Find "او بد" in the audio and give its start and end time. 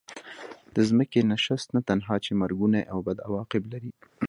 2.91-3.17